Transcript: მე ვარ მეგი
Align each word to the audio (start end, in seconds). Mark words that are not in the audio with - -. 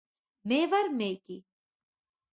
მე 0.51 0.57
ვარ 0.71 0.89
მეგი 1.01 1.37